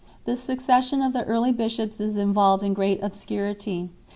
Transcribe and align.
The 0.25 0.35
succession 0.35 1.03
of 1.03 1.13
the 1.13 1.23
early 1.25 1.51
bishops 1.51 1.99
is 2.01 2.17
involved 2.17 2.63
in 2.63 2.73
great 2.73 3.03
obscurity. 3.03 3.89